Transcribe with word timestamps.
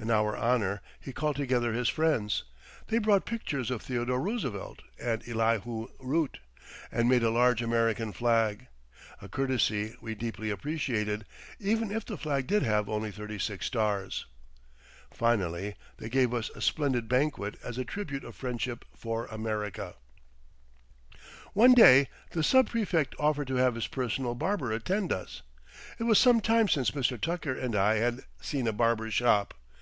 In 0.00 0.10
our 0.10 0.36
honor 0.36 0.82
he 0.98 1.12
called 1.12 1.36
together 1.36 1.72
his 1.72 1.88
friends. 1.88 2.42
They 2.88 2.98
brought 2.98 3.24
pictures 3.24 3.70
of 3.70 3.82
Theodore 3.82 4.20
Roosevelt 4.20 4.82
and 4.98 5.22
Elihu 5.28 5.90
Root, 6.00 6.40
and 6.90 7.08
made 7.08 7.22
a 7.22 7.30
large 7.30 7.62
American 7.62 8.12
flag; 8.12 8.66
a 9.20 9.28
courtesy 9.28 9.94
we 10.00 10.16
deeply 10.16 10.50
appreciated, 10.50 11.24
even 11.60 11.92
if 11.92 12.04
the 12.04 12.18
flag 12.18 12.48
did 12.48 12.64
have 12.64 12.88
only 12.88 13.12
thirty 13.12 13.38
six 13.38 13.66
stars. 13.66 14.26
Finally, 15.12 15.76
they 15.98 16.08
gave 16.08 16.34
us 16.34 16.50
a 16.56 16.60
splendid 16.60 17.06
banquet 17.08 17.56
as 17.62 17.78
a 17.78 17.84
tribute 17.84 18.24
of 18.24 18.34
friendship 18.34 18.84
for 18.96 19.26
America. 19.26 19.94
One 21.52 21.74
day 21.74 22.08
the 22.30 22.42
sub 22.42 22.70
prefect 22.70 23.14
offered 23.20 23.46
to 23.46 23.54
have 23.56 23.76
his 23.76 23.86
personal 23.86 24.34
barber 24.34 24.72
attend 24.72 25.12
us. 25.12 25.42
It 26.00 26.04
was 26.04 26.18
some 26.18 26.40
time 26.40 26.66
since 26.66 26.90
Mr. 26.90 27.20
Tucker 27.20 27.54
and 27.56 27.76
I 27.76 27.96
had 27.98 28.22
seen 28.40 28.66
a 28.66 28.72
barber 28.72 29.08
shop. 29.08 29.54